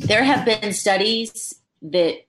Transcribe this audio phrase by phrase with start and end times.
[0.00, 2.26] There have been studies that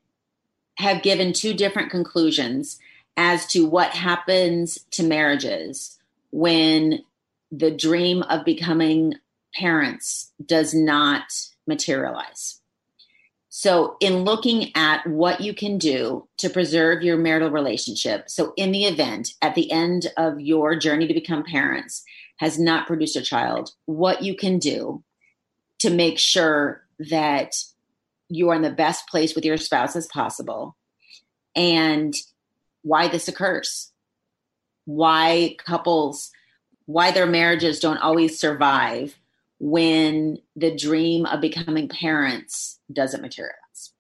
[0.76, 2.80] have given two different conclusions
[3.18, 5.98] as to what happens to marriages
[6.32, 7.04] when
[7.52, 9.16] the dream of becoming
[9.56, 11.24] parents does not
[11.66, 12.60] materialize.
[13.50, 18.72] So, in looking at what you can do to preserve your marital relationship, so in
[18.72, 22.04] the event at the end of your journey to become parents
[22.38, 25.04] has not produced a child, what you can do
[25.80, 27.56] to make sure that
[28.30, 30.78] you are in the best place with your spouse as possible.
[31.56, 32.14] And
[32.82, 33.92] why this occurs?
[34.86, 36.32] Why couples
[36.86, 39.18] why their marriages don't always survive
[39.60, 43.94] when the dream of becoming parents doesn't materialize?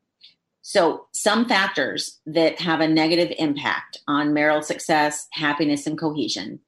[0.62, 6.60] So some factors that have a negative impact on marital success happiness and cohesion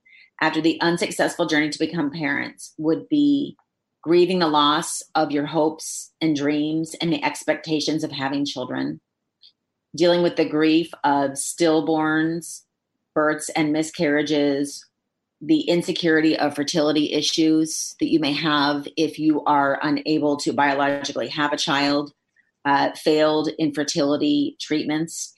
[0.42, 3.58] after the unsuccessful journey to become parents would be
[4.04, 9.00] grieving the loss of your hopes and dreams and the expectations of having children,
[9.96, 12.64] dealing with the grief of stillborns,
[13.16, 14.86] births and miscarriages,
[15.42, 21.30] the insecurity of fertility issues that you may have if you are unable to biologically
[21.30, 22.14] have a child,
[22.66, 25.34] uh, failed infertility treatments.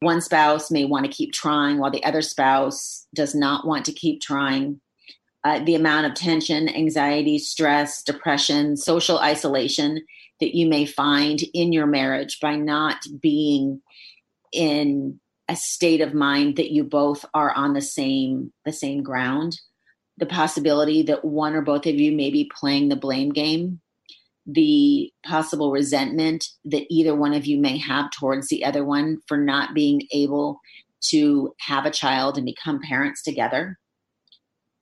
[0.00, 3.92] One spouse may want to keep trying while the other spouse does not want to
[3.92, 4.80] keep trying
[5.44, 10.00] uh, the amount of tension, anxiety, stress, depression, social isolation
[10.40, 13.80] that you may find in your marriage by not being
[14.52, 19.58] in a state of mind that you both are on the same the same ground.
[20.18, 23.80] The possibility that one or both of you may be playing the blame game.
[24.46, 29.36] The possible resentment that either one of you may have towards the other one for
[29.36, 30.60] not being able
[31.02, 33.78] to have a child and become parents together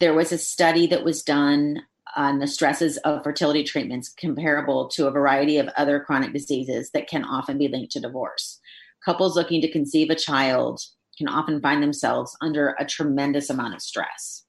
[0.00, 1.82] there was a study that was done
[2.16, 7.08] on the stresses of fertility treatments comparable to a variety of other chronic diseases that
[7.08, 8.60] can often be linked to divorce.
[9.04, 10.80] Couples looking to conceive a child
[11.16, 14.44] can often find themselves under a tremendous amount of stress.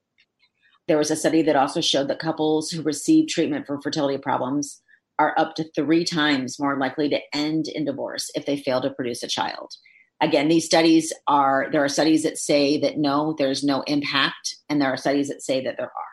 [0.87, 4.81] There was a study that also showed that couples who receive treatment for fertility problems
[5.17, 8.91] are up to three times more likely to end in divorce if they fail to
[8.91, 9.73] produce a child
[10.21, 14.81] again these studies are there are studies that say that no there's no impact and
[14.81, 16.09] there are studies that say that there are.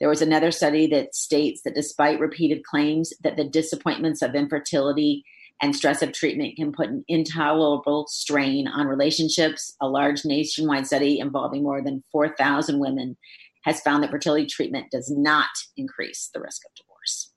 [0.00, 5.24] There was another study that states that despite repeated claims that the disappointments of infertility
[5.60, 9.74] and stress of treatment can put an intolerable strain on relationships.
[9.80, 13.16] A large nationwide study involving more than 4000 women
[13.62, 17.32] has found that fertility treatment does not increase the risk of divorce.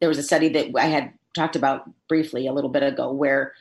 [0.00, 3.52] There was a study that i had talked about briefly a little bit ago where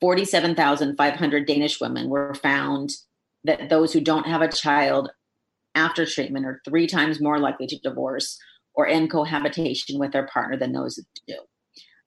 [0.00, 2.90] 47,500 Danish women were found
[3.44, 5.10] that those who don't have a child
[5.74, 8.38] after treatment are three times more likely to divorce
[8.74, 11.38] or end cohabitation with their partner than those who do.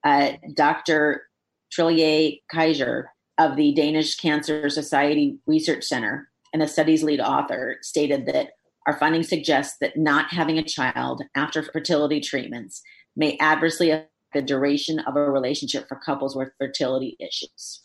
[0.04, 1.24] Uh, Dr.
[1.72, 8.26] Trillier Kaiser of the Danish Cancer Society Research Center and the study's lead author stated
[8.26, 8.52] that
[8.88, 12.82] our findings suggest that not having a child after fertility treatments
[13.16, 14.04] may adversely
[14.34, 17.82] the duration of a relationship for couples with fertility issues.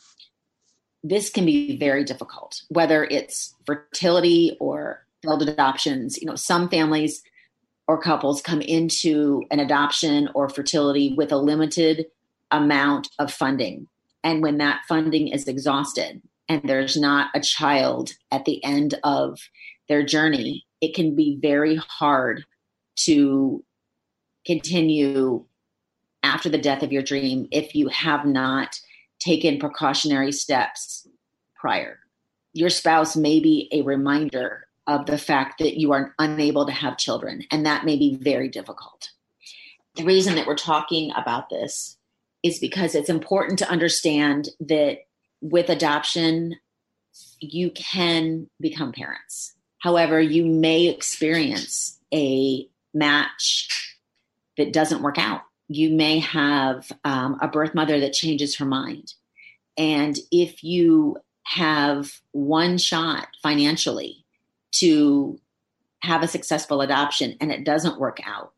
[1.02, 6.20] This can be very difficult, whether it's fertility or failed adoptions.
[6.20, 7.22] You know, some families
[7.86, 12.06] or couples come into an adoption or fertility with a limited
[12.50, 13.88] amount of funding.
[14.22, 19.38] And when that funding is exhausted and there's not a child at the end of
[19.88, 22.44] their journey, it can be very hard
[22.96, 23.62] to
[24.46, 25.44] continue
[26.24, 28.80] after the death of your dream if you have not
[29.20, 31.06] taken precautionary steps
[31.54, 32.00] prior.
[32.52, 36.98] Your spouse may be a reminder of the fact that you are unable to have
[36.98, 39.10] children, and that may be very difficult.
[39.96, 41.96] The reason that we're talking about this
[42.42, 44.98] is because it's important to understand that
[45.40, 46.56] with adoption,
[47.40, 49.54] you can become parents.
[49.78, 53.96] However, you may experience a match
[54.56, 55.42] that doesn't work out.
[55.68, 59.14] You may have um, a birth mother that changes her mind.
[59.76, 64.24] And if you have one shot financially
[64.72, 65.38] to
[66.02, 68.52] have a successful adoption and it doesn't work out,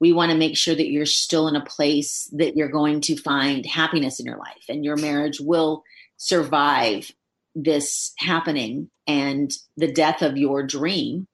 [0.00, 3.16] we want to make sure that you're still in a place that you're going to
[3.16, 5.82] find happiness in your life and your marriage will
[6.16, 7.10] survive
[7.54, 11.26] this happening and the death of your dream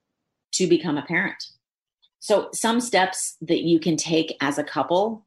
[0.52, 1.44] to become a parent.
[2.24, 5.26] So, some steps that you can take as a couple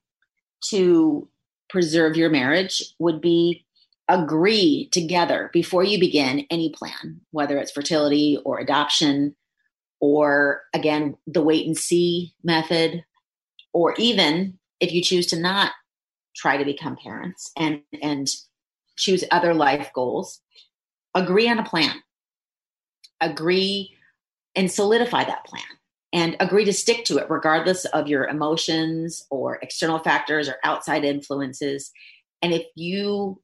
[0.71, 1.29] to
[1.69, 3.67] preserve your marriage would be
[4.07, 9.35] agree together before you begin any plan, whether it's fertility or adoption,
[9.99, 13.03] or again, the wait and see method,
[13.73, 15.73] or even if you choose to not
[16.35, 18.27] try to become parents and, and
[18.95, 20.41] choose other life goals,
[21.13, 22.01] agree on a plan,
[23.21, 23.95] agree
[24.55, 25.61] and solidify that plan
[26.13, 31.03] and agree to stick to it regardless of your emotions or external factors or outside
[31.03, 31.91] influences.
[32.41, 33.41] And if you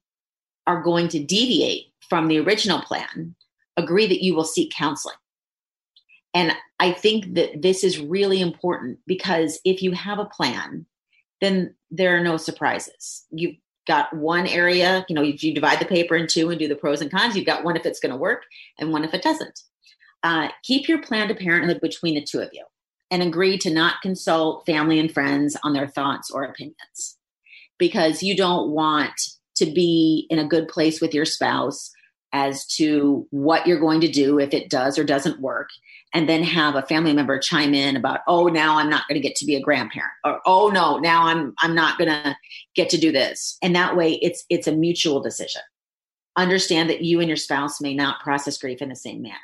[0.65, 3.35] are going to deviate from the original plan,
[3.75, 5.15] agree that you will seek counseling.
[6.33, 10.85] And I think that this is really important because if you have a plan,
[11.41, 13.25] then there are no surprises.
[13.31, 13.57] You've
[13.87, 16.75] got one area, you know, if you divide the paper in two and do the
[16.75, 18.43] pros and cons, you've got one if it's going to work
[18.79, 19.61] and one if it doesn't.
[20.23, 22.63] Uh, keep your plan to parenthood between the two of you
[23.11, 27.17] and agree to not consult family and friends on their thoughts or opinions.
[27.77, 29.19] Because you don't want
[29.57, 31.91] to be in a good place with your spouse
[32.31, 35.69] as to what you're going to do if it does or doesn't work
[36.13, 39.27] and then have a family member chime in about oh now i'm not going to
[39.27, 42.35] get to be a grandparent or oh no now i'm i'm not going to
[42.75, 43.57] get to do this.
[43.61, 45.61] And that way it's it's a mutual decision.
[46.35, 49.37] Understand that you and your spouse may not process grief in the same manner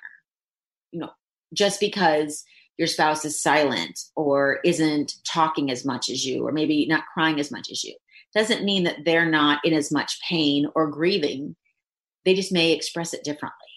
[0.91, 1.12] you know
[1.53, 2.44] just because
[2.77, 7.39] your spouse is silent or isn't talking as much as you or maybe not crying
[7.39, 7.95] as much as you
[8.33, 11.56] doesn't mean that they're not in as much pain or grieving
[12.25, 13.69] they just may express it differently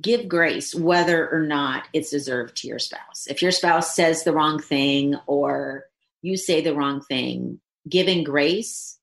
[0.00, 3.26] give grace whether or not it's deserved to your spouse.
[3.28, 5.84] If your spouse says the wrong thing or
[6.22, 8.98] you say the wrong thing, giving grace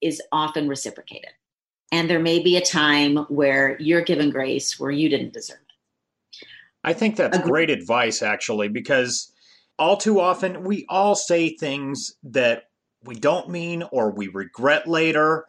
[0.00, 1.30] is often reciprocated.
[1.92, 5.67] And there may be a time where you're given grace where you didn't deserve it.
[6.84, 9.32] I think that's great advice, actually, because
[9.78, 12.64] all too often we all say things that
[13.04, 15.46] we don't mean or we regret later.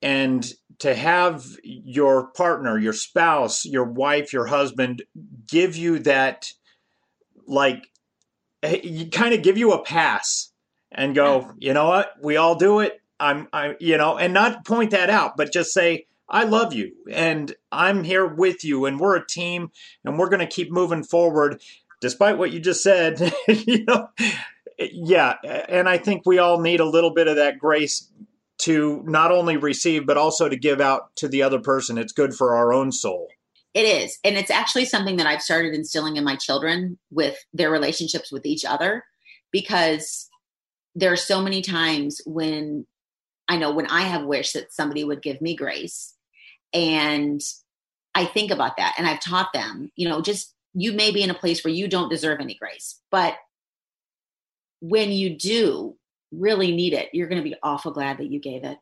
[0.00, 0.44] And
[0.80, 5.04] to have your partner, your spouse, your wife, your husband
[5.48, 6.52] give you that,
[7.46, 7.88] like,
[8.64, 10.52] eh, you kind of give you a pass
[10.90, 13.00] and go, you know what, we all do it.
[13.20, 16.92] I'm, I, you know, and not point that out, but just say, I love you
[17.12, 19.70] and I'm here with you and we're a team
[20.04, 21.60] and we're going to keep moving forward
[22.00, 23.32] despite what you just said.
[23.48, 24.08] you know,
[24.78, 25.34] yeah.
[25.68, 28.10] And I think we all need a little bit of that grace
[28.60, 31.98] to not only receive but also to give out to the other person.
[31.98, 33.28] It's good for our own soul.
[33.74, 34.18] It is.
[34.24, 38.46] And it's actually something that I've started instilling in my children with their relationships with
[38.46, 39.04] each other
[39.50, 40.30] because
[40.94, 42.86] there are so many times when
[43.48, 46.11] I know when I have wished that somebody would give me grace.
[46.72, 47.40] And
[48.14, 51.30] I think about that and I've taught them, you know, just you may be in
[51.30, 53.36] a place where you don't deserve any grace, but
[54.80, 55.96] when you do,
[56.32, 58.78] really need it, you're going to be awful glad that you gave it.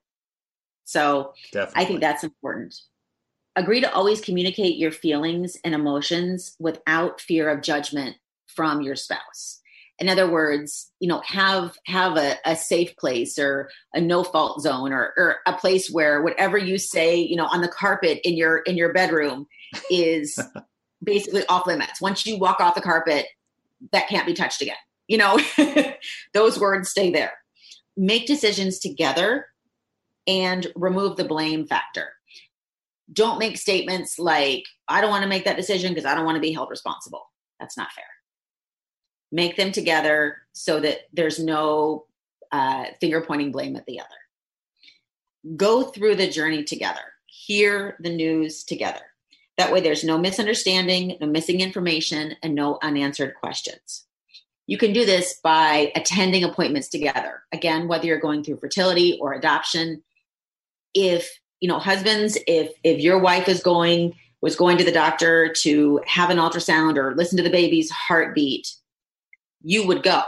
[0.84, 1.82] So Definitely.
[1.82, 2.74] I think that's important.
[3.56, 8.16] Agree to always communicate your feelings and emotions without fear of judgment
[8.46, 9.59] from your spouse.
[10.00, 14.62] In other words, you know, have have a, a safe place or a no fault
[14.62, 18.34] zone or, or a place where whatever you say, you know, on the carpet in
[18.34, 19.46] your in your bedroom
[19.90, 20.38] is
[21.04, 22.00] basically off limits.
[22.00, 23.26] Once you walk off the carpet,
[23.92, 24.76] that can't be touched again.
[25.06, 25.40] You know,
[26.32, 27.32] those words stay there
[28.00, 29.46] make decisions together
[30.26, 32.08] and remove the blame factor.
[33.12, 36.36] Don't make statements like, I don't want to make that decision because I don't want
[36.36, 37.30] to be held responsible.
[37.58, 38.04] That's not fair.
[39.32, 42.06] Make them together so that there's no
[42.52, 44.08] uh, finger pointing blame at the other.
[45.56, 49.00] Go through the journey together, hear the news together.
[49.56, 54.06] That way, there's no misunderstanding, no missing information, and no unanswered questions
[54.66, 57.42] You can do this by attending appointments together.
[57.52, 60.02] Again, whether you're going through fertility or adoption,
[60.94, 65.52] if you know husbands, if if your wife is going was going to the doctor
[65.62, 68.74] to have an ultrasound or listen to the baby's heartbeat,
[69.62, 70.22] you would go.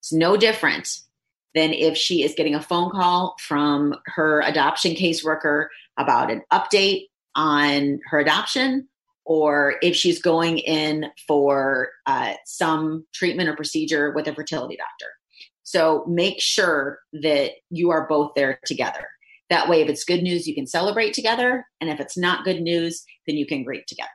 [0.00, 1.00] It's no different
[1.54, 5.66] than if she is getting a phone call from her adoption caseworker
[5.96, 8.88] about an update on her adoption
[9.24, 15.12] or if she's going in for uh, some treatment or procedure with a fertility doctor.
[15.62, 19.06] So make sure that you are both there together.
[19.50, 21.66] That way, if it's good news, you can celebrate together.
[21.80, 24.08] And if it's not good news, then you can grieve together.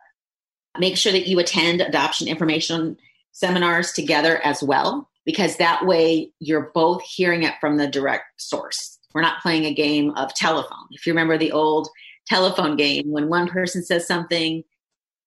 [0.79, 2.97] Make sure that you attend adoption information
[3.33, 8.97] seminars together as well, because that way you're both hearing it from the direct source.
[9.13, 10.87] We're not playing a game of telephone.
[10.91, 11.89] If you remember the old
[12.25, 14.63] telephone game, when one person says something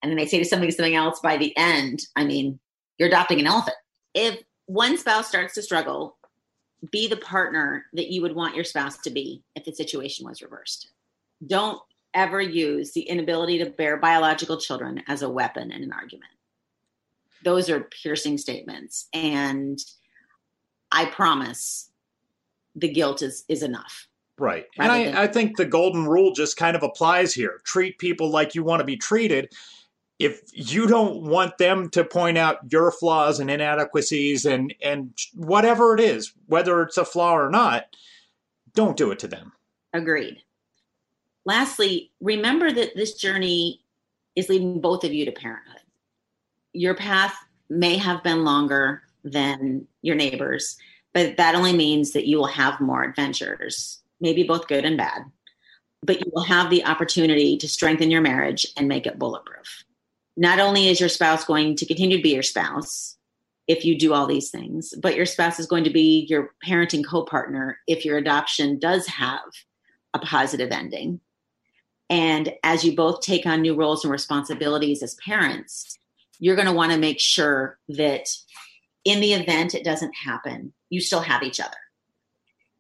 [0.03, 2.59] and then they say to somebody something else by the end, I mean,
[2.99, 3.77] you're adopting an elephant.
[4.15, 6.17] If one spouse starts to struggle,
[6.91, 10.43] be the partner that you would want your spouse to be if the situation was
[10.43, 10.91] reversed.
[11.47, 11.81] Don't
[12.15, 16.31] ever use the inability to bear biological children as a weapon in an argument.
[17.45, 19.09] Those are piercing statements.
[19.13, 19.79] And
[20.93, 21.91] I promise
[22.75, 24.09] the guilt is, is enough.
[24.39, 24.67] Right.
[24.79, 27.61] And I, I think the golden rule just kind of applies here.
[27.65, 29.49] Treat people like you want to be treated
[30.19, 35.95] if you don't want them to point out your flaws and inadequacies and and whatever
[35.95, 37.85] it is, whether it's a flaw or not,
[38.75, 39.53] don't do it to them.
[39.93, 40.39] Agreed.
[41.45, 43.83] Lastly, remember that this journey
[44.35, 45.81] is leading both of you to parenthood.
[46.77, 47.35] Your path
[47.69, 50.77] may have been longer than your neighbors,
[51.15, 55.23] but that only means that you will have more adventures, maybe both good and bad.
[56.03, 59.85] But you will have the opportunity to strengthen your marriage and make it bulletproof
[60.37, 63.17] not only is your spouse going to continue to be your spouse
[63.67, 67.05] if you do all these things, but your spouse is going to be your parenting
[67.05, 69.41] co partner if your adoption does have
[70.15, 71.21] a positive ending.
[72.09, 75.99] And as you both take on new roles and responsibilities as parents,
[76.39, 78.29] you're going to want to make sure that
[79.05, 81.77] in the event it doesn't happen, you still have each other.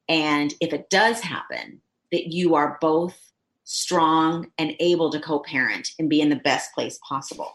[0.08, 1.80] And if it does happen,
[2.12, 3.16] that you are both
[3.64, 7.52] strong and able to co-parent and be in the best place possible.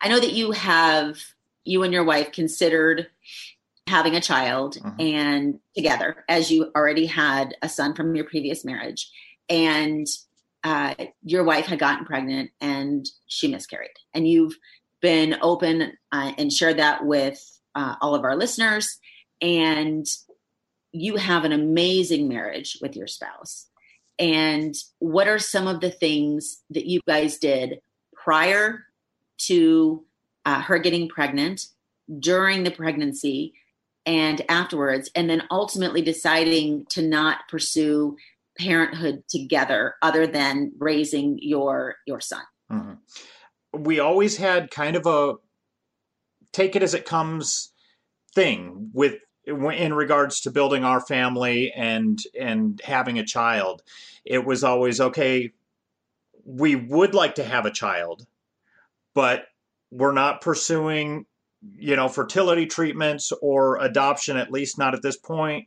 [0.00, 1.18] I know that you have
[1.64, 3.08] you and your wife considered
[3.86, 5.00] having a child mm-hmm.
[5.00, 9.10] and together as you already had a son from your previous marriage
[9.48, 10.06] and
[10.62, 10.94] uh,
[11.24, 14.56] your wife had gotten pregnant and she miscarried and you've
[15.00, 17.40] been open uh, and shared that with
[17.74, 18.98] uh, all of our listeners.
[19.40, 20.06] And
[20.92, 23.66] you have an amazing marriage with your spouse.
[24.18, 27.80] And what are some of the things that you guys did
[28.12, 28.84] prior
[29.38, 30.04] to
[30.44, 31.66] uh, her getting pregnant,
[32.18, 33.54] during the pregnancy,
[34.04, 38.16] and afterwards, and then ultimately deciding to not pursue
[38.58, 42.42] parenthood together other than raising your your son?
[42.70, 42.94] Mm-hmm.
[43.72, 45.34] We always had kind of a
[46.52, 47.72] take it as it comes
[48.34, 53.82] thing with in regards to building our family and and having a child.
[54.24, 55.52] It was always okay
[56.44, 58.26] we would like to have a child
[59.14, 59.44] but
[59.90, 61.26] we're not pursuing
[61.76, 65.66] you know fertility treatments or adoption at least not at this point.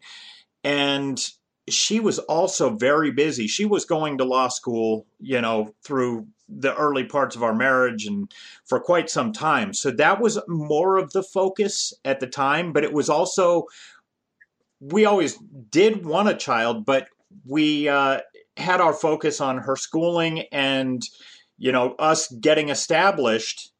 [0.63, 1.21] And
[1.69, 3.47] she was also very busy.
[3.47, 8.05] She was going to law school you know through the early parts of our marriage
[8.05, 8.31] and
[8.65, 9.73] for quite some time.
[9.73, 13.65] So that was more of the focus at the time but it was also
[14.79, 15.37] we always
[15.69, 17.07] did want a child but
[17.45, 18.19] we uh,
[18.57, 21.03] had our focus on her schooling and
[21.57, 23.71] you know us getting established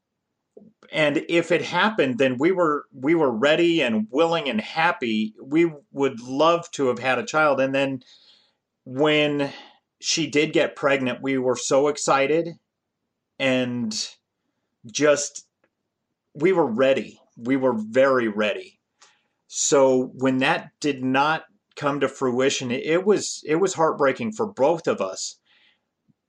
[0.94, 5.34] and if it happened then we were we were ready and willing and happy.
[5.42, 7.60] We would love to have had a child.
[7.60, 8.04] And then
[8.86, 9.52] when
[10.00, 12.50] she did get pregnant we were so excited
[13.40, 14.10] and
[14.92, 15.48] just
[16.34, 17.20] we were ready.
[17.38, 18.80] We were very ready.
[19.48, 21.44] So when that did not
[21.76, 25.40] come to fruition, it was it was heartbreaking for both of us.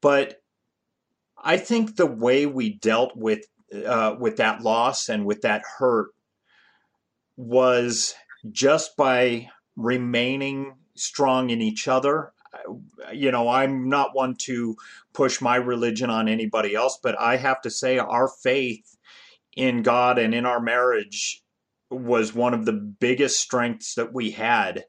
[0.00, 0.42] But
[1.42, 6.08] I think the way we dealt with uh, with that loss and with that hurt
[7.36, 8.14] was
[8.50, 12.32] just by remaining strong in each other.
[13.12, 14.76] You know, I'm not one to
[15.12, 18.96] push my religion on anybody else, but I have to say our faith
[19.56, 21.42] in God and in our marriage
[21.90, 24.84] was one of the biggest strengths that we had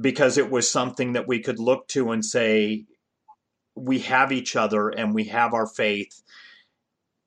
[0.00, 2.86] because it was something that we could look to and say,
[3.74, 6.22] we have each other and we have our faith.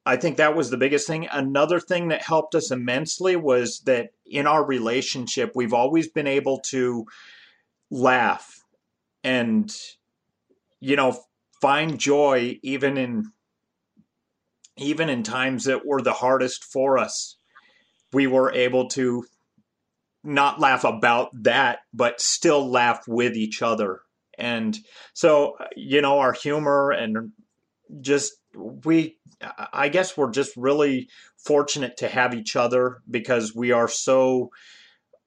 [0.06, 1.28] I think that was the biggest thing.
[1.32, 6.60] Another thing that helped us immensely was that in our relationship, we've always been able
[6.68, 7.06] to
[7.90, 8.64] laugh
[9.24, 9.76] and,
[10.80, 11.20] you know,
[11.60, 13.32] find joy even in
[14.78, 17.38] even in times that were the hardest for us.
[18.12, 19.26] We were able to
[20.24, 24.02] not laugh about that, but still laugh with each other.
[24.38, 24.78] And
[25.14, 27.32] so, you know, our humor and
[28.02, 29.18] just we
[29.72, 34.52] I guess we're just really fortunate to have each other because we are so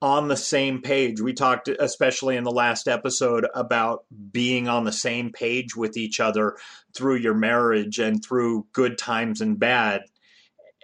[0.01, 1.21] on the same page.
[1.21, 6.21] We talked, especially in the last episode, about being on the same page with each
[6.21, 6.57] other
[6.95, 10.03] through your marriage and through good times and bad,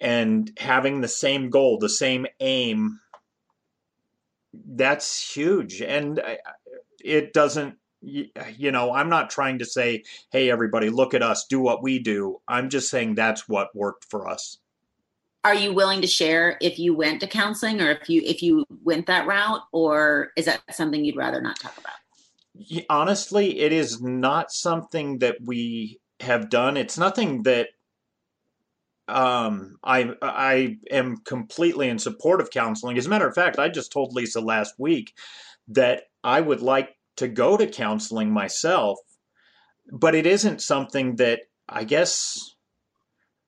[0.00, 3.00] and having the same goal, the same aim.
[4.52, 5.80] That's huge.
[5.80, 6.20] And
[7.02, 11.60] it doesn't you know, I'm not trying to say, hey, everybody, look at us, do
[11.60, 12.40] what we do.
[12.46, 14.58] I'm just saying that's what worked for us.
[15.44, 18.64] Are you willing to share if you went to counseling or if you if you
[18.82, 22.84] went that route, or is that something you'd rather not talk about?
[22.88, 26.78] Honestly, it is not something that we have done.
[26.78, 27.68] It's nothing that
[29.06, 32.96] um, I I am completely in support of counseling.
[32.96, 35.12] As a matter of fact, I just told Lisa last week
[35.68, 38.98] that I would like to go to counseling myself,
[39.92, 42.54] but it isn't something that I guess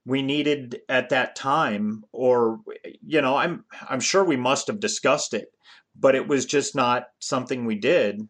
[0.04, 2.60] we needed at that time or
[3.04, 5.48] you know i'm i'm sure we must have discussed it
[5.98, 8.28] but it was just not something we did.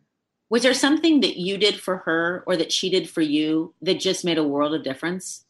[0.48, 3.98] Was there something that you did for her or that she did for you that
[3.98, 5.44] just made a world of difference?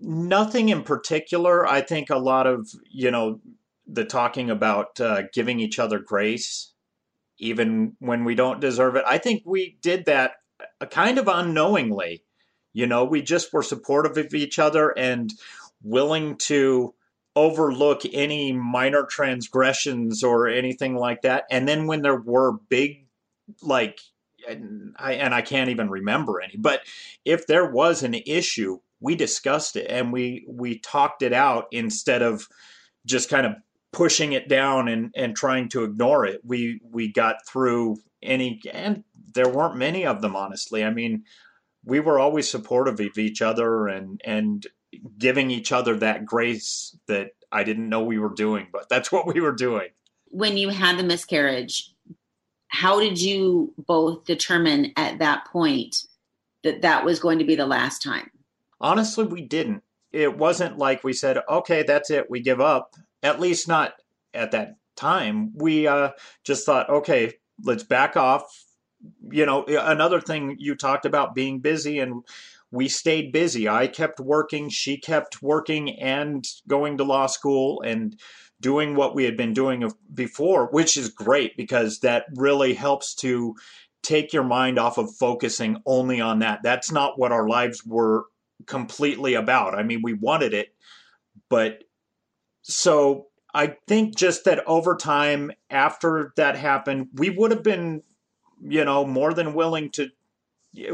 [0.00, 1.66] Nothing in particular.
[1.66, 3.40] I think a lot of you know
[3.86, 6.72] the talking about uh, giving each other grace
[7.40, 9.04] even when we don't deserve it.
[9.06, 10.34] I think we did that
[10.90, 12.22] kind of unknowingly.
[12.72, 15.32] You know, we just were supportive of each other and
[15.82, 16.94] willing to
[17.34, 21.44] overlook any minor transgressions or anything like that.
[21.50, 23.06] And then when there were big,
[23.62, 23.98] like,
[24.48, 26.82] and I, and I can't even remember any, but
[27.24, 32.22] if there was an issue, we discussed it and we we talked it out instead
[32.22, 32.46] of
[33.06, 33.54] just kind of
[33.92, 36.40] pushing it down and, and trying to ignore it.
[36.44, 40.84] We we got through any and there weren't many of them honestly.
[40.84, 41.24] I mean,
[41.84, 44.66] we were always supportive of each other and and
[45.18, 49.26] giving each other that grace that I didn't know we were doing, but that's what
[49.26, 49.88] we were doing.
[50.28, 51.92] When you had the miscarriage,
[52.68, 56.06] how did you both determine at that point
[56.62, 58.30] that that was going to be the last time?
[58.80, 59.82] Honestly, we didn't.
[60.12, 63.94] It wasn't like we said, "Okay, that's it, we give up." At least not
[64.34, 65.52] at that time.
[65.54, 66.10] We uh,
[66.44, 68.44] just thought, okay, let's back off.
[69.30, 72.22] You know, another thing you talked about being busy, and
[72.70, 73.68] we stayed busy.
[73.68, 78.18] I kept working, she kept working and going to law school and
[78.60, 83.56] doing what we had been doing before, which is great because that really helps to
[84.02, 86.60] take your mind off of focusing only on that.
[86.62, 88.24] That's not what our lives were
[88.66, 89.74] completely about.
[89.74, 90.74] I mean, we wanted it,
[91.48, 91.84] but
[92.70, 98.02] so I think just that over time after that happened, we would have been,
[98.62, 100.08] you know, more than willing to,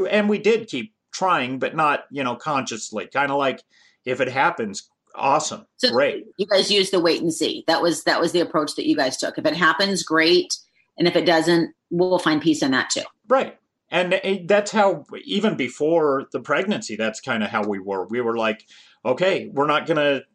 [0.09, 3.07] and we did keep trying, but not, you know, consciously.
[3.07, 3.63] Kind of like
[4.05, 6.25] if it happens, awesome, so great.
[6.37, 7.63] You guys used the wait and see.
[7.67, 9.37] That was that was the approach that you guys took.
[9.37, 10.57] If it happens, great,
[10.97, 13.03] and if it doesn't, we'll find peace in that too.
[13.27, 13.57] Right.
[13.89, 18.05] And eh, that's how, even before the pregnancy, that's kind of how we were.
[18.05, 18.65] We were like,
[19.05, 20.25] okay, we're not going to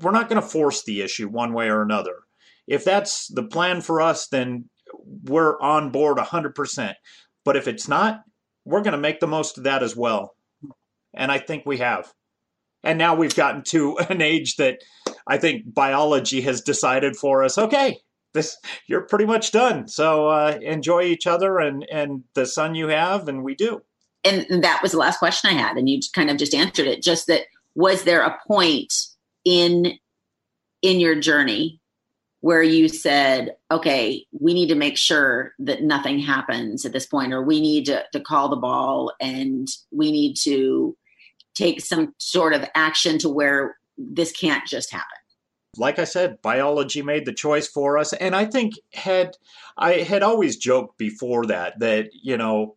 [0.00, 2.16] we're not going to force the issue one way or another.
[2.66, 4.68] If that's the plan for us, then
[5.24, 6.94] we're on board 100%.
[7.44, 8.22] But if it's not,
[8.64, 10.34] we're going to make the most of that as well.
[11.14, 12.12] And I think we have.
[12.82, 14.78] And now we've gotten to an age that
[15.26, 17.98] I think biology has decided for us okay,
[18.32, 19.88] this you're pretty much done.
[19.88, 23.82] So uh, enjoy each other and, and the son you have, and we do.
[24.22, 27.02] And that was the last question I had, and you kind of just answered it.
[27.02, 28.92] Just that was there a point
[29.44, 29.98] in
[30.82, 31.80] in your journey
[32.40, 37.34] where you said, okay, we need to make sure that nothing happens at this point,
[37.34, 40.96] or we need to, to call the ball and we need to
[41.54, 45.06] take some sort of action to where this can't just happen?
[45.76, 48.12] Like I said, biology made the choice for us.
[48.14, 49.36] And I think had
[49.76, 52.76] I had always joked before that that, you know,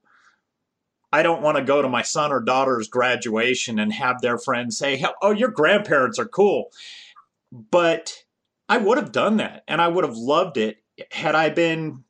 [1.13, 4.79] I don't want to go to my son or daughter's graduation and have their friends
[4.79, 6.71] say, "Oh, your grandparents are cool."
[7.51, 8.23] But
[8.67, 10.77] I would have done that and I would have loved it
[11.11, 12.03] had I been,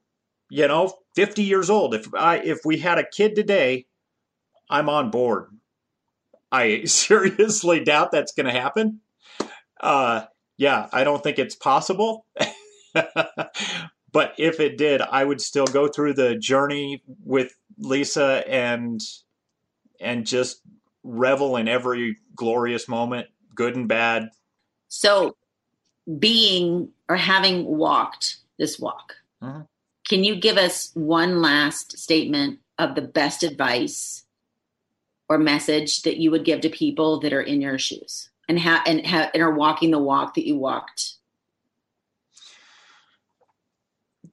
[0.49, 1.93] you know, 50 years old.
[1.93, 3.87] If I if we had a kid today,
[4.69, 5.49] I'm on board.
[6.49, 9.01] I seriously doubt that's going to happen.
[9.81, 10.25] Uh
[10.57, 12.25] yeah, I don't think it's possible.
[12.93, 19.01] but if it did, I would still go through the journey with Lisa and
[19.99, 20.61] and just
[21.03, 24.29] revel in every glorious moment, good and bad.
[24.87, 25.35] So,
[26.19, 29.61] being or having walked this walk, mm-hmm.
[30.07, 34.23] can you give us one last statement of the best advice
[35.29, 38.81] or message that you would give to people that are in your shoes and have
[38.85, 41.15] and have and are walking the walk that you walked?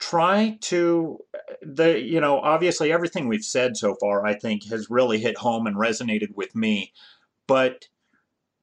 [0.00, 1.18] Try to
[1.62, 5.66] the you know obviously everything we've said so far I think has really hit home
[5.66, 6.92] and resonated with me,
[7.46, 7.88] but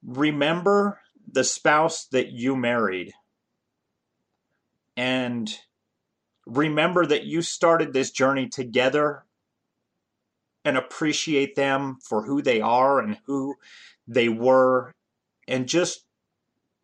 [0.04, 3.12] remember the spouse that you married.
[4.96, 5.48] And
[6.44, 9.24] remember that you started this journey together
[10.64, 13.54] and appreciate them for who they are and who
[14.08, 14.92] they were.
[15.46, 16.04] And just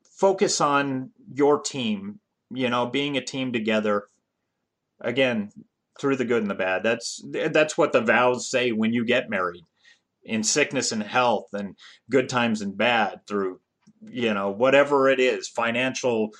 [0.04, 4.04] focus on your team you know being a team together
[5.04, 5.50] again
[6.00, 6.82] through the good and the bad.
[6.82, 9.64] That's that's what the vows say when you get married
[10.24, 11.76] in sickness and health and
[12.10, 13.60] good times and bad through
[14.06, 16.30] you know whatever it is financial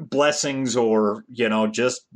[0.00, 2.06] blessings or you know just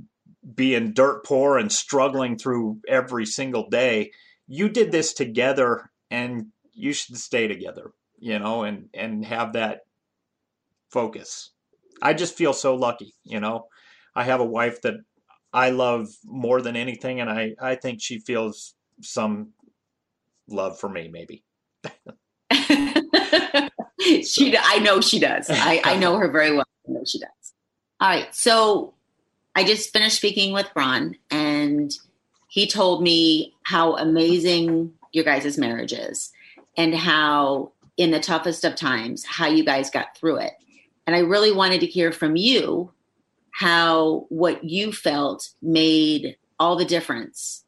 [0.54, 4.10] being dirt poor and struggling through every single day.
[4.46, 9.80] You did this together and you should stay together you know and and have that
[10.90, 11.50] focus.
[12.02, 13.68] I just feel so lucky you know.
[14.14, 14.94] I have a wife that
[15.56, 19.48] i love more than anything and i i think she feels some
[20.48, 21.42] love for me maybe.
[24.24, 25.48] She i know she does.
[25.50, 26.66] I i know her very well.
[26.88, 27.28] I know she does.
[28.00, 28.94] All right so
[29.56, 31.92] i just finished speaking with ron and
[32.48, 36.30] he told me how amazing your guys' marriage is
[36.76, 40.52] and how in the toughest of times how you guys got through it.
[41.06, 42.92] And i really wanted to hear from you
[43.58, 47.64] how what you felt made all the difference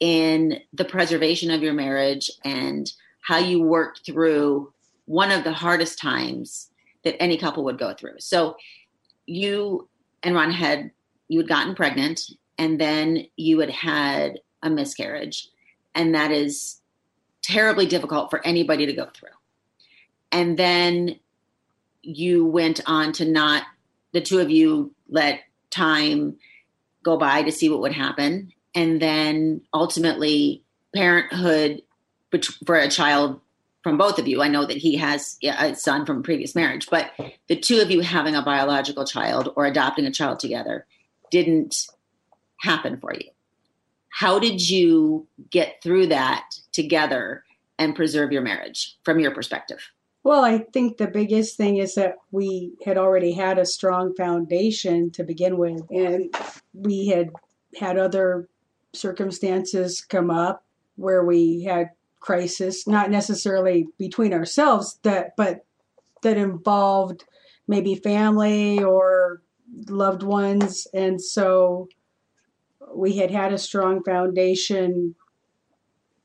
[0.00, 4.72] in the preservation of your marriage and how you worked through
[5.04, 6.70] one of the hardest times
[7.04, 8.56] that any couple would go through so
[9.26, 9.88] you
[10.22, 10.90] and ron had
[11.28, 12.20] you had gotten pregnant
[12.60, 15.48] and then you had had a miscarriage.
[15.94, 16.82] And that is
[17.42, 19.30] terribly difficult for anybody to go through.
[20.30, 21.18] And then
[22.02, 23.62] you went on to not,
[24.12, 26.36] the two of you let time
[27.02, 28.52] go by to see what would happen.
[28.74, 30.62] And then ultimately,
[30.94, 31.82] parenthood
[32.64, 33.40] for a child
[33.82, 34.42] from both of you.
[34.42, 37.10] I know that he has a son from a previous marriage, but
[37.48, 40.86] the two of you having a biological child or adopting a child together
[41.30, 41.86] didn't
[42.58, 43.30] happen for you.
[44.10, 47.44] How did you get through that together
[47.78, 49.90] and preserve your marriage from your perspective?
[50.22, 55.10] Well, I think the biggest thing is that we had already had a strong foundation
[55.12, 56.34] to begin with, and
[56.74, 57.30] we had
[57.78, 58.48] had other
[58.92, 60.64] circumstances come up
[60.96, 65.64] where we had crisis, not necessarily between ourselves, that but
[66.22, 67.24] that involved
[67.66, 69.40] maybe family or
[69.88, 71.88] loved ones, and so
[72.94, 75.14] we had had a strong foundation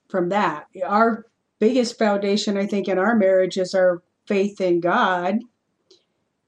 [0.10, 0.66] from that.
[0.86, 1.28] Our
[1.68, 5.40] biggest foundation, I think, in our marriage is our faith in God,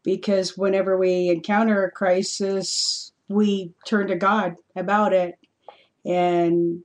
[0.03, 5.39] because whenever we encounter a crisis, we turn to God about it
[6.06, 6.84] and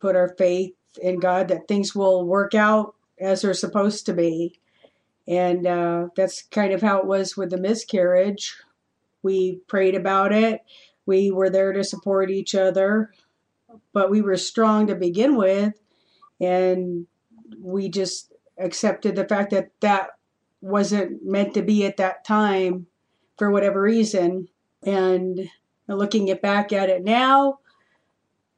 [0.00, 4.58] put our faith in God that things will work out as they're supposed to be.
[5.26, 8.54] And uh, that's kind of how it was with the miscarriage.
[9.22, 10.60] We prayed about it
[11.06, 13.10] we were there to support each other,
[13.92, 15.74] but we were strong to begin with.
[16.40, 17.06] And
[17.60, 20.10] we just accepted the fact that that
[20.60, 22.86] wasn't meant to be at that time
[23.36, 24.48] for whatever reason.
[24.84, 25.48] And
[25.88, 27.58] looking it back at it now,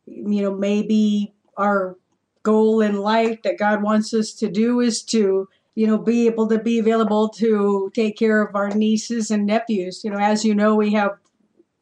[0.07, 1.97] you know, maybe our
[2.43, 6.47] goal in life that God wants us to do is to, you know, be able
[6.49, 10.03] to be available to take care of our nieces and nephews.
[10.05, 11.13] You know, as you know, we have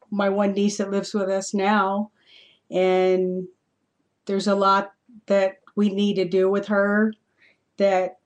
[0.09, 2.11] my one niece that lives with us now,
[2.71, 3.47] and
[4.25, 4.93] there's a lot
[5.27, 7.13] that we need to do with her
[7.77, 8.17] that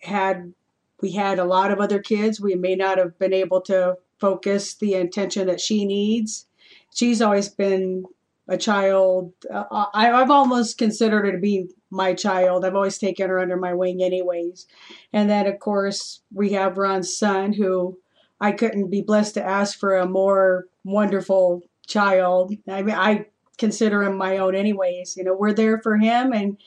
[0.00, 0.52] had
[1.00, 2.40] we had a lot of other kids.
[2.40, 6.46] We may not have been able to focus the attention that she needs.
[6.94, 8.04] She's always been
[8.46, 12.64] a child uh, I, i've almost considered her to be my child.
[12.64, 14.66] I've always taken her under my wing anyways.
[15.14, 17.98] And then of course we have ron's son who
[18.42, 22.54] i couldn't be blessed to ask for a more wonderful child.
[22.68, 23.26] I mean, I
[23.58, 25.16] consider him my own, anyways.
[25.16, 26.58] You know, we're there for him and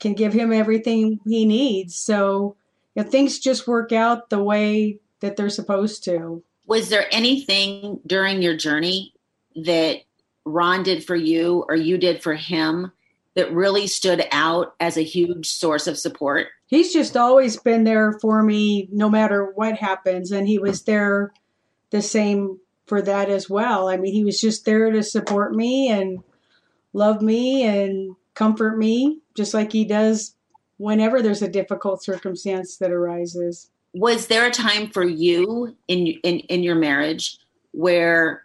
[0.00, 1.96] can give him everything he needs.
[1.96, 2.56] So
[2.94, 6.42] you know, things just work out the way that they're supposed to.
[6.66, 9.14] Was there anything during your journey
[9.56, 10.02] that
[10.44, 12.92] Ron did for you or you did for him
[13.34, 16.48] that really stood out as a huge source of support?
[16.66, 20.30] He's just always been there for me no matter what happens.
[20.30, 21.32] And he was there
[21.90, 22.58] the same
[22.88, 23.88] for that as well.
[23.88, 26.20] I mean, he was just there to support me and
[26.92, 30.34] love me and comfort me, just like he does
[30.78, 33.70] whenever there's a difficult circumstance that arises.
[33.94, 37.38] Was there a time for you in in, in your marriage
[37.72, 38.44] where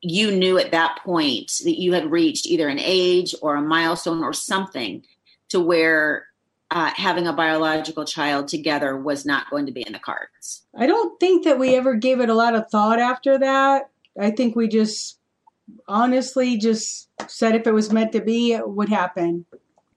[0.00, 4.24] you knew at that point that you had reached either an age or a milestone
[4.24, 5.04] or something
[5.50, 6.26] to where
[6.70, 10.62] uh, having a biological child together was not going to be in the cards?
[10.76, 13.90] I don't think that we ever gave it a lot of thought after that.
[14.18, 15.18] I think we just
[15.88, 19.46] honestly just said if it was meant to be, it would happen.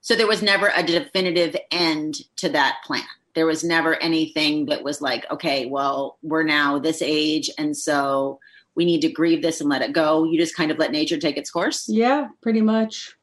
[0.00, 3.02] So there was never a definitive end to that plan.
[3.34, 8.38] There was never anything that was like, okay, well, we're now this age, and so
[8.76, 10.24] we need to grieve this and let it go.
[10.24, 11.88] You just kind of let nature take its course.
[11.88, 13.16] Yeah, pretty much.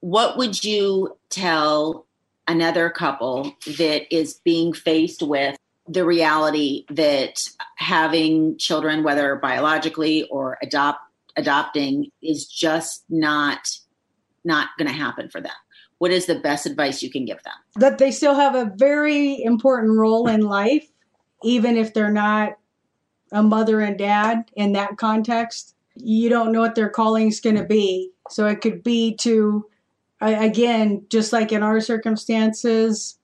[0.00, 2.05] What would you tell
[2.48, 5.56] another couple that is being faced with
[5.88, 7.38] the reality that
[7.76, 10.98] having children, whether biologically or adopt
[11.36, 13.68] adopting, is just not
[14.44, 15.52] not going to happen for them?
[15.98, 17.54] What is the best advice you can give them?
[17.76, 20.86] That they still have a very important role in life,
[21.42, 22.56] even if they're not
[23.32, 25.74] a mother and dad in that context.
[25.96, 28.10] You don't know what their calling is going to be.
[28.30, 29.66] So it could be to,
[30.20, 33.18] again, just like in our circumstances,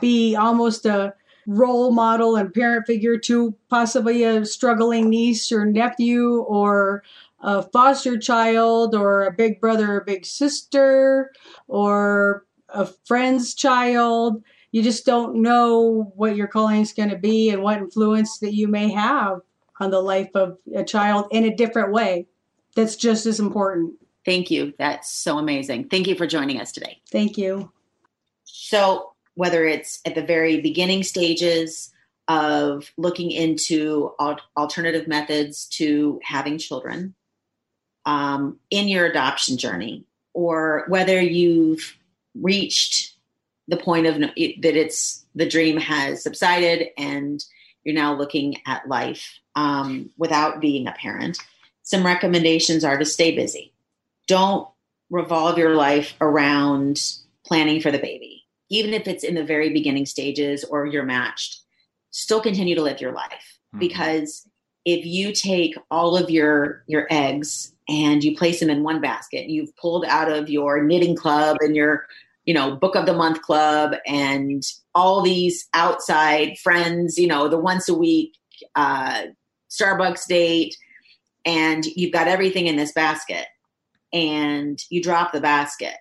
[0.00, 1.14] be almost a
[1.46, 7.02] role model and parent figure to possibly a struggling niece or nephew or
[7.40, 11.30] a foster child or a big brother or big sister
[11.68, 14.42] or a friend's child
[14.76, 18.52] you just don't know what your calling is going to be and what influence that
[18.52, 19.40] you may have
[19.80, 22.26] on the life of a child in a different way.
[22.74, 23.94] That's just as important.
[24.26, 24.74] Thank you.
[24.76, 25.88] That's so amazing.
[25.88, 27.00] Thank you for joining us today.
[27.10, 27.70] Thank you.
[28.44, 31.92] So, whether it's at the very beginning stages
[32.26, 34.14] of looking into
[34.56, 37.14] alternative methods to having children
[38.04, 41.96] um, in your adoption journey, or whether you've
[42.34, 43.14] reached
[43.68, 47.44] the point of that it's the dream has subsided and
[47.84, 51.38] you're now looking at life um, without being a parent.
[51.82, 53.72] Some recommendations are to stay busy.
[54.26, 54.68] Don't
[55.10, 57.00] revolve your life around
[57.44, 61.60] planning for the baby, even if it's in the very beginning stages or you're matched.
[62.10, 63.78] Still continue to live your life mm-hmm.
[63.78, 64.48] because
[64.84, 69.48] if you take all of your your eggs and you place them in one basket,
[69.48, 72.06] you've pulled out of your knitting club and your
[72.46, 74.62] you know, book of the month club and
[74.94, 78.34] all these outside friends, you know, the once a week
[78.76, 79.24] uh,
[79.68, 80.76] Starbucks date,
[81.44, 83.46] and you've got everything in this basket,
[84.12, 85.94] and you drop the basket.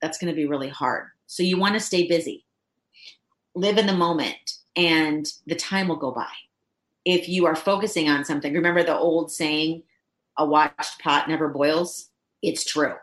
[0.00, 1.06] That's going to be really hard.
[1.26, 2.44] So you want to stay busy,
[3.54, 6.30] live in the moment, and the time will go by.
[7.04, 9.82] If you are focusing on something, remember the old saying,
[10.36, 12.10] a watched pot never boils?
[12.42, 12.94] It's true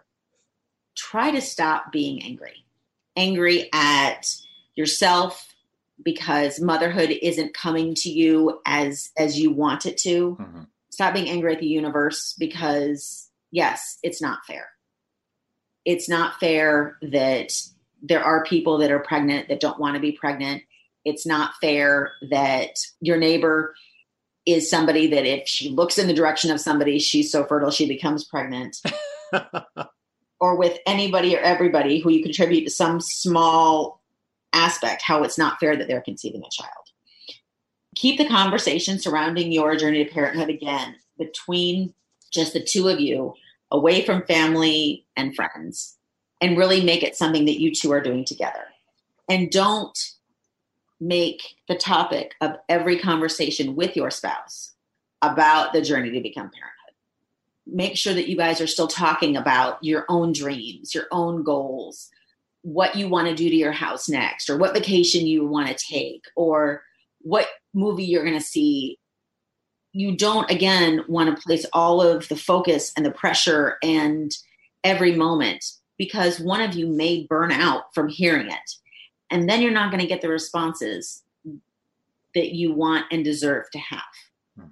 [0.95, 2.65] try to stop being angry.
[3.15, 4.35] Angry at
[4.75, 5.53] yourself
[6.03, 10.37] because motherhood isn't coming to you as as you want it to.
[10.39, 10.63] Mm-hmm.
[10.89, 13.24] Stop being angry at the universe because
[13.55, 14.67] yes, it's not fair.
[15.85, 17.53] It's not fair that
[18.01, 20.63] there are people that are pregnant that don't want to be pregnant.
[21.05, 23.73] It's not fair that your neighbor
[24.45, 27.87] is somebody that if she looks in the direction of somebody, she's so fertile she
[27.87, 28.77] becomes pregnant.
[30.41, 34.01] or with anybody or everybody who you contribute to some small
[34.51, 36.71] aspect, how it's not fair that they're conceiving a child.
[37.95, 41.93] Keep the conversation surrounding your journey to parenthood again between
[42.35, 43.33] just the two of you,
[43.71, 45.97] away from family and friends,
[46.41, 48.65] and really make it something that you two are doing together.
[49.29, 49.97] And don't
[50.99, 54.73] make the topic of every conversation with your spouse
[55.21, 56.93] about the journey to become parenthood.
[57.65, 62.09] make sure that you guys are still talking about your own dreams, your own goals,
[62.61, 65.75] what you want to do to your house next, or what vacation you want to
[65.75, 66.83] take, or
[67.21, 68.99] what movie you're going to see.
[69.97, 74.29] You don't, again, want to place all of the focus and the pressure and
[74.83, 75.63] every moment
[75.97, 78.75] because one of you may burn out from hearing it.
[79.31, 81.23] And then you're not going to get the responses
[82.35, 84.01] that you want and deserve to have.
[84.59, 84.65] Hmm.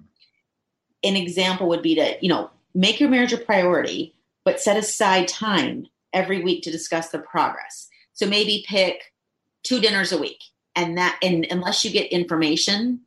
[1.02, 5.26] An example would be to, you know, make your marriage a priority, but set aside
[5.26, 7.88] time every week to discuss the progress.
[8.12, 9.14] So maybe pick
[9.62, 10.42] two dinners a week.
[10.76, 13.00] And that and unless you get information,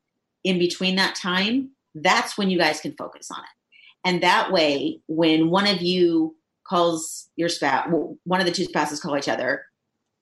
[0.47, 1.71] in between that time,
[2.03, 4.07] that's when you guys can focus on it.
[4.07, 6.35] And that way, when one of you
[6.67, 7.87] calls your spouse,
[8.23, 9.65] one of the two spouses call each other,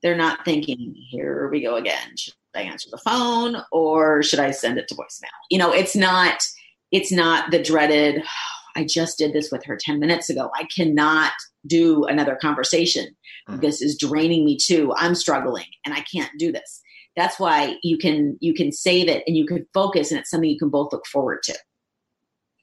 [0.02, 2.16] they're not thinking, here we go again.
[2.18, 5.30] Should I answer the phone or should I send it to voicemail?
[5.50, 6.44] You know, it's not,
[6.92, 10.52] it's not the dreaded, oh, I just did this with her 10 minutes ago.
[10.56, 11.32] I cannot
[11.66, 13.16] do another conversation.
[13.50, 13.62] Mm-hmm.
[13.62, 14.94] This is draining me too.
[14.98, 16.82] I'm struggling and I can't do this.
[17.16, 20.50] That's why you can you can save it and you can focus and it's something
[20.50, 21.56] you can both look forward to.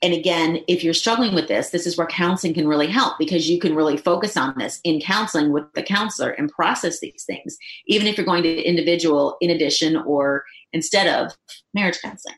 [0.02, 3.48] And again, if you're struggling with this, this is where counseling can really help because
[3.48, 7.56] you can really focus on this in counseling with the counselor and process these things,
[7.86, 11.32] even if you're going to individual in addition or instead of
[11.72, 12.34] marriage counseling.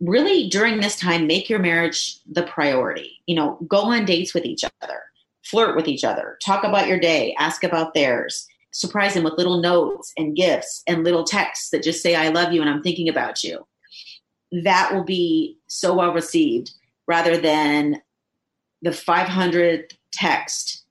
[0.00, 3.20] Really, during this time, make your marriage the priority.
[3.26, 5.02] You know, go on dates with each other,
[5.44, 9.60] flirt with each other, talk about your day, ask about theirs, surprise them with little
[9.60, 13.08] notes and gifts and little texts that just say, I love you and I'm thinking
[13.08, 13.64] about you
[14.62, 16.72] that will be so well received
[17.06, 18.00] rather than
[18.82, 20.84] the 500th text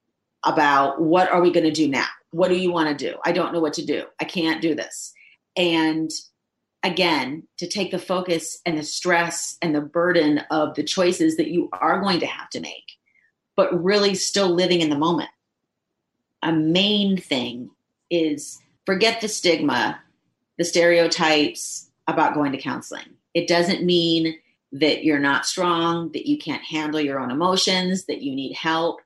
[0.45, 2.07] about what are we going to do now?
[2.31, 3.17] What do you want to do?
[3.23, 4.05] I don't know what to do.
[4.19, 5.13] I can't do this.
[5.55, 6.09] And
[6.81, 11.47] again, to take the focus and the stress and the burden of the choices that
[11.47, 12.93] you are going to have to make,
[13.55, 15.29] but really still living in the moment.
[16.43, 17.71] A main thing
[18.09, 19.99] is forget the stigma,
[20.57, 23.15] the stereotypes about going to counseling.
[23.33, 24.35] It doesn't mean
[24.73, 28.99] that you're not strong, that you can't handle your own emotions, that you need help.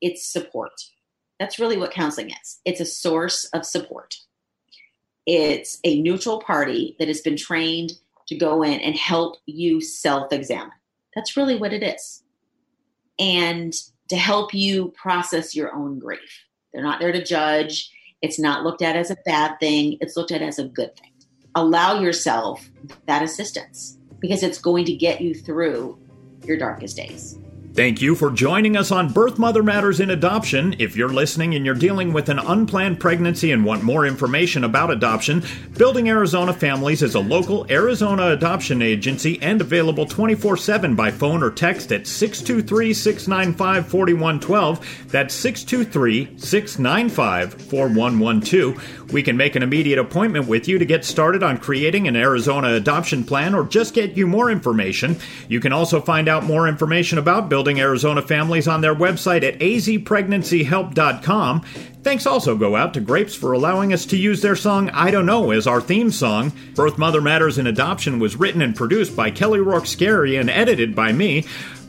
[0.00, 0.72] It's support.
[1.40, 4.16] That's really what counseling is it's a source of support.
[5.26, 7.92] It's a neutral party that has been trained
[8.28, 10.72] to go in and help you self examine.
[11.14, 12.22] That's really what it is.
[13.18, 13.74] And
[14.08, 16.44] to help you process your own grief.
[16.72, 17.90] They're not there to judge.
[18.20, 21.12] It's not looked at as a bad thing, it's looked at as a good thing
[21.54, 22.70] allow yourself
[23.06, 25.98] that assistance because it's going to get you through
[26.44, 27.38] your darkest days.
[27.74, 30.76] Thank you for joining us on Birth Mother Matters in Adoption.
[30.78, 34.90] If you're listening and you're dealing with an unplanned pregnancy and want more information about
[34.90, 35.42] adoption,
[35.78, 41.42] Building Arizona Families is a local Arizona adoption agency and available 24 7 by phone
[41.42, 45.08] or text at 623 695 4112.
[45.10, 49.12] That's 623 695 4112.
[49.14, 52.74] We can make an immediate appointment with you to get started on creating an Arizona
[52.74, 55.16] adoption plan or just get you more information.
[55.48, 59.44] You can also find out more information about Building Building Arizona Families on their website
[59.44, 61.60] at azpregnancyhelp.com.
[62.02, 65.26] Thanks also go out to Grapes for allowing us to use their song I Don't
[65.26, 66.50] Know as our theme song.
[66.74, 70.96] Birth Mother Matters in Adoption was written and produced by Kelly Rourke Scary and edited
[70.96, 71.44] by me.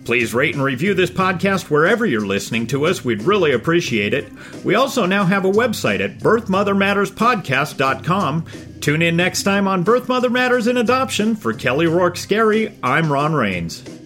[0.05, 3.03] Please rate and review this podcast wherever you're listening to us.
[3.03, 4.31] We'd really appreciate it.
[4.63, 8.45] We also now have a website at birthmothermatterspodcast.com.
[8.79, 11.35] Tune in next time on Birth Mother Matters in Adoption.
[11.35, 14.02] For Kelly Rourke Scary, I'm Ron Rains.